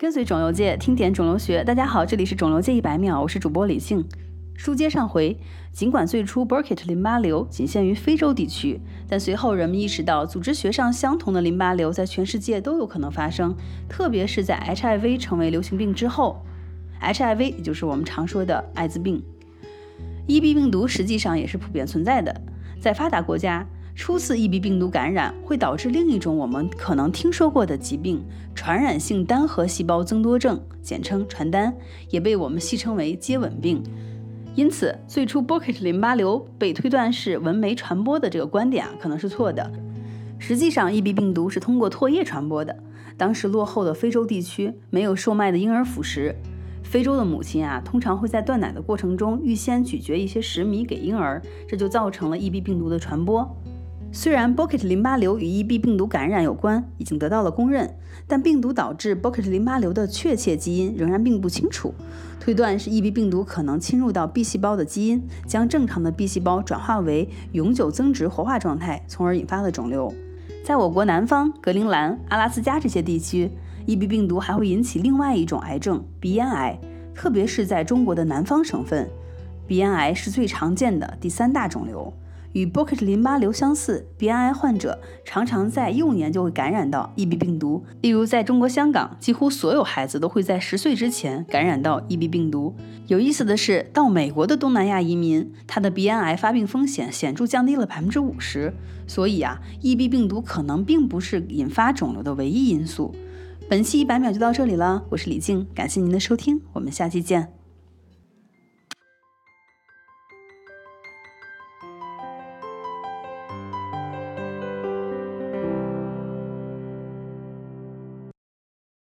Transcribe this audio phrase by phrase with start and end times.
[0.00, 1.64] 跟随肿瘤界，听点肿瘤学。
[1.64, 4.06] 大家好，这里是肿瘤界一百秒，我是主播李静。
[4.54, 5.36] 书接上回，
[5.72, 13.56] 尽管最初 Burkitt 淋巴瘤仅限于非洲地区，但随后人们意识到，组织学上相同的淋巴瘤在全世界都有可能发生，
[13.88, 16.44] 特别是在 HIV 成为流行病之后。
[17.02, 19.20] HIV 也就是我们常说的艾滋病。
[20.28, 22.40] EB 病毒实际上也是普遍存在的，
[22.80, 23.66] 在发达国家。
[23.98, 31.74] 初次 EB 病毒感染会导致另一种我们可能听说过的疾病——传染性单核细胞增多症，简称传单，
[32.08, 33.82] 也被我们戏称为接吻病。
[34.54, 39.68] 因此，最初 Burkitt 淋巴瘤被推断是纹媒传播的这个观点啊，可能是错的。
[40.38, 42.74] 实际上，EB 病毒是通过唾液传播的。
[43.16, 46.32] 当时落后的非洲地区没有售卖的婴儿辅食，
[46.84, 53.44] 非洲的母亲啊，通常会在断奶的过程中预先咀嚼一些食糜给婴儿，这就造成了 EB 病毒的传播。
[54.10, 57.94] 虽然 Burkitt 淋巴瘤与 EB 病毒感染有关，已经得到了公认，
[58.26, 61.94] 但病毒导致 Burkitt 淋巴瘤的确切基因仍然并不清楚。
[62.40, 70.12] 推断是 EB 病毒可能侵入到 B 细胞的基因，将正常的 B 细胞转化为永久增殖活化状态，从而引发了肿瘤。
[70.64, 73.50] 在我国南方、格陵兰、阿拉斯加这些地区
[73.86, 76.78] ，EB 病毒还会引起另外一种癌症——鼻咽癌，
[77.14, 79.08] 特别是在中国的南方省份，
[79.66, 82.12] 鼻咽癌是最常见的第三大肿瘤。
[82.52, 87.84] 与 Burkitt 淋巴瘤相似，鼻咽癌患者常常在幼年就会感染到 EB 病毒。
[88.00, 92.74] 例如，在中国香港，几乎所有孩子都会在十岁之前感染到 EB 病毒。
[93.06, 98.72] 有意思的是，到美国的东南亚移民，他的鼻咽癌发病风险显著降低了百分之五十。
[99.06, 103.14] 所以啊，EB 病毒可能并不是引发肿瘤的唯一因素。
[103.68, 107.57] 本期一百秒就到这里了，我是李静，感谢您的收听，我们下期见。